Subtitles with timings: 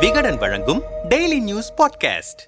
[0.00, 2.42] விகடன் வழங்கும் daily news podcast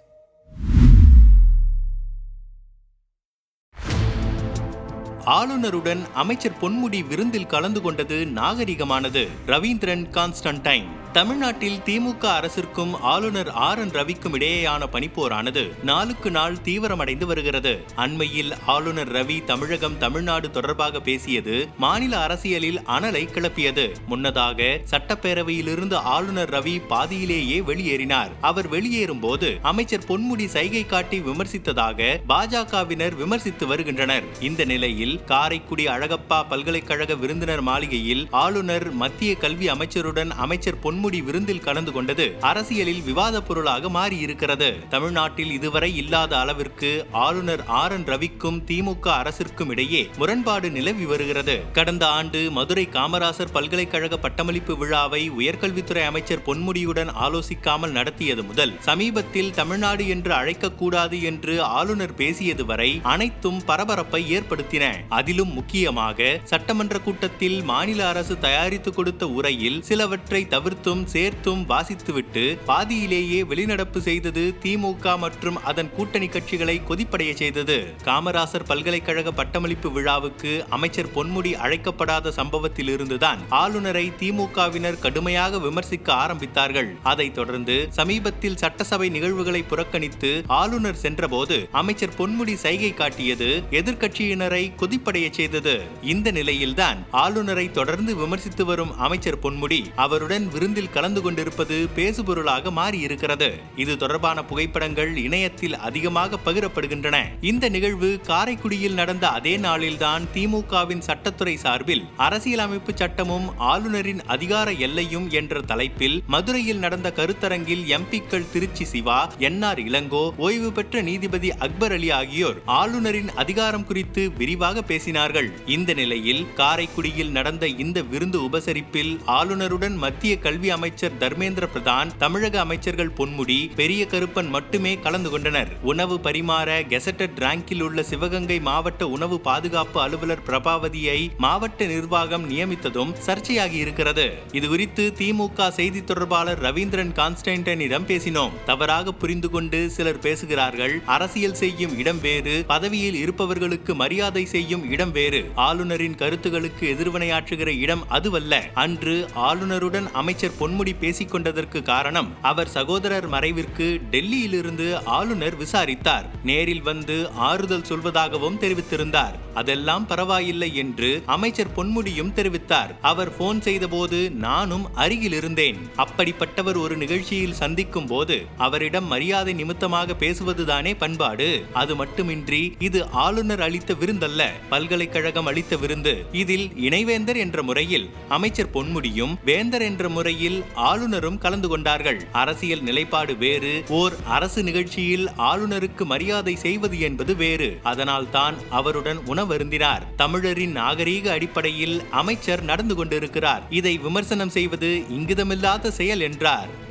[5.26, 10.86] ஆளுநருடன் அமைச்சர் பொன்முடி விருந்தில் கலந்து கொண்டது நாகரிகமானது ரவீந்திரன் கான்ஸ்டன்டைன்.
[11.12, 17.84] தமிழ்நாட்டில் திமுக அரசிற்கும் ஆளுநர் ஆர் என் ரவிக்கும் இடையேயான பனிப்போரானது நாளுக்கு நாள் தீவிரமடைந்து வருகிறது.
[17.96, 23.94] அண்மையில் ஆளுநர் ரவி தமிழகம் தமிழ்நாடு தொடர்பாக பேசியது மாநில அரசியலில் அனலை கிளப்பியது.
[24.06, 28.28] முன்னதாக சட்டப்பேரவையிலிருந்து ஆளுநர் ரவி பாதியிலேயே வெளியேறினார்.
[28.40, 34.22] அவர் வெளியேறும் போது அமைச்சர் பொன்முடி சைகை காட்டி விமர்சித்ததாக பாஜகவினர் விமர்சித்து வருகின்றனர்.
[34.40, 41.64] இந்த நிலையில் காரைக்குடி அழகப்பா பல்கலைக்கழக விருந்தினர் மாளிகையில் ஆளுநர் மத்திய கல்வி அமைச்சருடன் அமைச்சர் பொன் பொன்முடி விருந்தில்
[41.66, 44.68] கலந்து கொண்டது அரசியலில் விவாத பொருளாக மாறியிருக்கிறது.
[44.88, 46.90] தமிழ்நாட்டில் இதுவரை இல்லாத அளவிற்கு
[47.24, 51.54] ஆளுநர் ஆர் என் ரவிக்கும் திமுக அரசிற்கும் இடையே முரண்பாடு நிலவி வருகிறது.
[51.72, 60.06] கடந்த ஆண்டு மதுரை காமராசர் பல்கலைக்கழக பட்டமளிப்பு விழாவை உயர்கல்வித்துறை அமைச்சர் பொன்முடியுடன் ஆலோசிக்காமல் நடத்தியது முதல் சமீபத்தில் தமிழ்நாடு
[60.08, 64.84] என்று அழைக்கக்கூடாது என்று ஆளுநர் பேசியது வரை அனைத்தும் பரபரப்பை ஏற்படுத்தின.
[65.08, 70.42] அதிலும் முக்கியமாக சட்டமன்ற கூட்டத்தில் மாநில அரசு தயாரித்து கொடுத்த உரையில் சிலவற்றை
[70.88, 77.76] தவிர்த்தும் சேர்த்தும் வாசித்துவிட்டு பாதியிலேயே வெளிநடப்பு செய்தது திமுக மற்றும் அதன் கூட்டணி கட்சிகளை கொதிப்படைய செய்தது.
[78.04, 86.90] காமராசர் பல்கலைக்கழக பட்டமளிப்பு விழாவுக்கு அமைச்சர் பொன்முடி அழைக்கப்படாத சம்பவத்தில் இருந்துதான் ஆளுநரை திமுகவினர் கடுமையாக விமர்சிக்க ஆரம்பித்தார்கள்.
[87.02, 95.76] அதைத் தொடர்ந்து சமீபத்தில் சட்டசபை நிகழ்வுகளை புறக்கணித்து ஆளுநர் சென்றபோது அமைச்சர் பொன்முடி சைகை காட்டியது எதிர்க்கட்சியினரை கொதிப்படைய செய்தது.
[96.14, 103.46] இந்த நிலையில்தான் ஆளுநரை தொடர்ந்து விமர்சித்து வரும் அமைச்சர் பொன்முடி அவருடன் விருந்து விருந்தில் கலந்து கொண்டிருப்பது பேசுபொருளாக மாறியிருக்கிறது.
[103.82, 107.16] இது தொடர்பான புகைப்படங்கள் இணையத்தில் அதிகமாக பகிரப்படுகின்றன.
[107.50, 115.62] இந்த நிகழ்வு காரைக்குடியில் நடந்த அதே நாளில்தான் திமுகவின் சட்டத்துறை சார்பில் அரசியலமைப்பு சட்டமும் ஆளுநரின் அதிகார எல்லையும் என்ற
[115.72, 119.18] தலைப்பில் மதுரையில் நடந்த கருத்தரங்கில் எம்பிக்கள் திருச்சி சிவா
[119.48, 125.50] என் ஆர் இளங்கோ ஓய்வு பெற்ற நீதிபதி அக்பர் அலி ஆகியோர் ஆளுநரின் அதிகாரம் குறித்து விரிவாக பேசினார்கள்.
[125.66, 133.12] இந்த நிலையில் காரைக்குடியில் நடந்த இந்த விருந்து உபசரிப்பில் ஆளுநருடன் மத்திய கல்வி அமைச்சர் தர்மேந்திர பிரதான் தமிழக அமைச்சர்கள்
[133.18, 135.68] பொன்முடி பெரிய கருப்பன் மட்டுமே கலந்து கொண்டனர்.
[135.82, 143.72] உணவு பரிமாற கெசட்டட் ரேங்கில் உள்ள சிவகங்கை மாவட்ட உணவு பாதுகாப்பு அலுவலர் பிரபாவதியை மாவட்ட நிர்வாகம் நியமித்ததும் சர்ச்சையாகி
[143.72, 144.32] இருக்கிறது.
[144.52, 148.50] இது குறித்து திமுக செய்தி தொடர்பாளர் ரவீந்திரன் கான்ஸ்டன்டனிடம் பேசினோம்.
[148.66, 151.02] தவறாக புரிந்து கொண்டு சிலர் பேசுகிறார்கள்.
[151.06, 158.64] அரசியல் செய்யும் இடம் வேறு பதவியில் இருப்பவர்களுக்கு மரியாதை செய்யும் இடம் வேறு ஆளுநரின் கருத்துகளுக்கு எதிர்வினையாற்றுகிற இடம் அதுவல்ல.
[158.74, 164.86] அன்று ஆளுநருடன் அமைச்சர் பொன்முடி பேசிக்கொண்டதற்கு காரணம் அவர் சகோதரர் மறைவிற்கு டெல்லியிலிருந்து
[165.18, 166.26] ஆளுநர் விசாரித்தார்.
[166.44, 167.16] நேரில் வந்து
[167.48, 169.36] ஆறுதல் சொல்வதாகவும் தெரிவித்திருந்தார்.
[169.54, 172.90] அதெல்லாம் பரவாயில்லை என்று அமைச்சர் பொன்முடியும் தெரிவித்தார்.
[173.10, 178.36] அவர் போன் செய்தபோது நானும் அருகில் இருந்தேன் அப்படிப்பட்டவர் ஒரு நிகழ்ச்சியில் சந்திக்கும் போது
[178.66, 181.48] அவரிடம் மரியாதை நிமித்தமாக பேசுவதுதானே பண்பாடு.
[181.72, 186.14] அது மட்டுமின்றி இது ஆளுநர் அளித்த விருந்தல்ல பல்கலைக்கழகம் அளித்த விருந்து.
[186.42, 192.20] இதில் இணைவேந்தர் என்ற முறையில் அமைச்சர் பொன்முடியும் வேந்தர் என்ற முறையில் ஆளுநரும் கலந்து கொண்டார்கள்.
[192.32, 197.78] அரசியல் நிலைப்பாடு வேறு ஓர் அரசு நிகழ்ச்சியில் ஆளுநருக்கு மரியாதை செய்வது என்பது வேறு.
[197.82, 200.02] அதனால் தான் அவருடன் உணவருந்தினார்.
[200.16, 203.62] தமிழரின் நாகரீக அடிப்படையில் அமைச்சர் நடந்து கொண்டிருக்கிறார்.
[203.70, 206.86] இதை விமர்சனம் செய்வது இங்கிதமில்லாத செயல் என்றார்.